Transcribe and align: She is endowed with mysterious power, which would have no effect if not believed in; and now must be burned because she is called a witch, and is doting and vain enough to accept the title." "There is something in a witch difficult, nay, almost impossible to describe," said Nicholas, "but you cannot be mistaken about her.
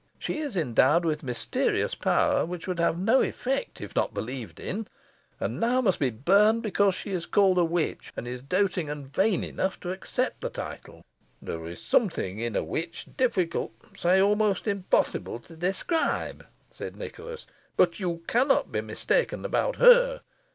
She 0.17 0.39
is 0.39 0.57
endowed 0.57 1.05
with 1.05 1.21
mysterious 1.21 1.93
power, 1.93 2.43
which 2.43 2.65
would 2.65 2.79
have 2.79 2.97
no 2.97 3.21
effect 3.21 3.79
if 3.81 3.95
not 3.95 4.15
believed 4.15 4.59
in; 4.59 4.87
and 5.39 5.59
now 5.59 5.79
must 5.79 5.99
be 5.99 6.09
burned 6.09 6.63
because 6.63 6.95
she 6.95 7.11
is 7.11 7.27
called 7.27 7.59
a 7.59 7.63
witch, 7.63 8.11
and 8.17 8.27
is 8.27 8.41
doting 8.41 8.89
and 8.89 9.13
vain 9.13 9.43
enough 9.43 9.79
to 9.81 9.91
accept 9.91 10.41
the 10.41 10.49
title." 10.49 11.05
"There 11.39 11.67
is 11.67 11.83
something 11.83 12.39
in 12.39 12.55
a 12.55 12.63
witch 12.63 13.09
difficult, 13.15 13.73
nay, 14.03 14.19
almost 14.19 14.65
impossible 14.65 15.37
to 15.41 15.55
describe," 15.55 16.47
said 16.71 16.95
Nicholas, 16.95 17.45
"but 17.77 17.99
you 17.99 18.23
cannot 18.25 18.71
be 18.71 18.81
mistaken 18.81 19.45
about 19.45 19.75
her. 19.75 20.21